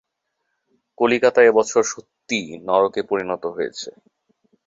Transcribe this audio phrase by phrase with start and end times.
[0.97, 3.89] কলিকাতা এ বছর সত্যি নরকে পরিণত হয়েছে।